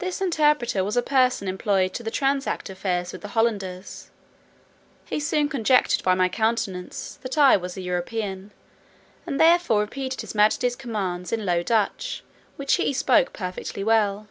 This 0.00 0.20
interpreter 0.20 0.82
was 0.82 0.96
a 0.96 1.00
person 1.00 1.46
employed 1.46 1.94
to 1.94 2.10
transact 2.10 2.68
affairs 2.68 3.12
with 3.12 3.22
the 3.22 3.28
Hollanders. 3.38 4.10
He 5.04 5.20
soon 5.20 5.48
conjectured, 5.48 6.02
by 6.02 6.16
my 6.16 6.28
countenance, 6.28 7.16
that 7.22 7.38
I 7.38 7.56
was 7.56 7.76
a 7.76 7.82
European, 7.82 8.50
and 9.28 9.38
therefore 9.40 9.78
repeated 9.82 10.22
his 10.22 10.34
majesty's 10.34 10.74
commands 10.74 11.30
in 11.30 11.46
Low 11.46 11.62
Dutch, 11.62 12.24
which 12.56 12.74
he 12.74 12.92
spoke 12.92 13.32
perfectly 13.32 13.84
well. 13.84 14.26